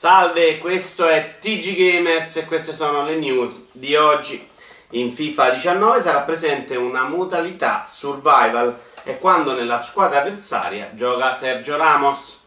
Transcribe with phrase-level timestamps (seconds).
[0.00, 4.48] Salve, questo è TG Gamers e queste sono le news di oggi.
[4.90, 11.76] In FIFA 19 sarà presente una modalità survival e quando nella squadra avversaria gioca Sergio
[11.76, 12.46] Ramos.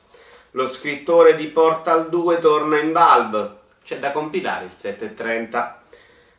[0.51, 3.56] Lo scrittore di Portal 2 torna in Valve.
[3.83, 5.81] C'è da compilare il 730.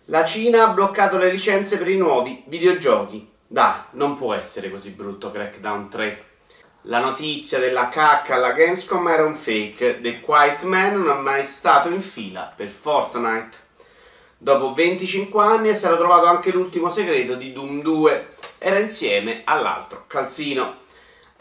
[0.06, 3.30] La Cina ha bloccato le licenze per i nuovi videogiochi.
[3.46, 6.30] Dai, non può essere così brutto Crackdown 3.
[6.86, 10.00] La notizia della cacca alla Gamescom era un fake.
[10.00, 13.56] The Quiet Man non è mai stato in fila per Fortnite.
[14.36, 18.34] Dopo 25 anni è stato trovato anche l'ultimo segreto di Doom 2.
[18.58, 20.74] Era insieme all'altro calzino.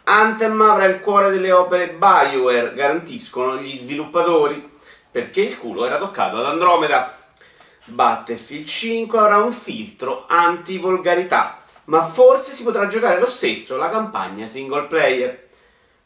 [0.03, 4.69] Anthem avrà il cuore delle opere Bioware, garantiscono gli sviluppatori,
[5.09, 7.17] perché il culo era toccato ad Andromeda.
[7.85, 11.60] Battlefield 5 avrà un filtro anti-volgarità
[11.91, 15.49] ma forse si potrà giocare lo stesso la campagna single player.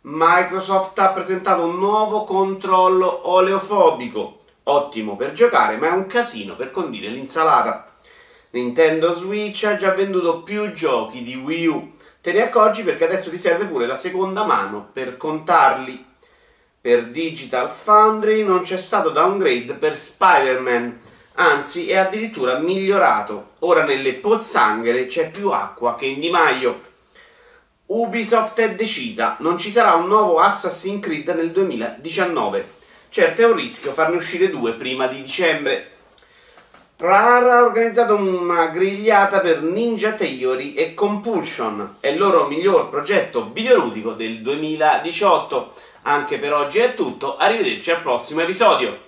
[0.01, 6.71] Microsoft ha presentato un nuovo controllo oleofobico, ottimo per giocare, ma è un casino per
[6.71, 7.93] condire l'insalata.
[8.51, 11.93] Nintendo Switch ha già venduto più giochi di Wii U.
[12.19, 16.03] Te ne accorgi perché adesso ti serve pure la seconda mano per contarli.
[16.81, 20.99] Per Digital Foundry non c'è stato downgrade per Spider-Man
[21.35, 23.53] anzi è addirittura migliorato.
[23.59, 26.93] Ora nelle pozzanghere c'è più acqua che in Di Maio.
[27.87, 32.67] Ubisoft è decisa, non ci sarà un nuovo Assassin's Creed nel 2019.
[33.09, 35.91] Certo è un rischio farne uscire due prima di dicembre.
[36.97, 43.51] Rare ha organizzato una grigliata per Ninja Theory e Compulsion, è il loro miglior progetto
[43.51, 45.73] videoludico del 2018.
[46.03, 49.04] Anche per oggi è tutto, arrivederci al prossimo episodio.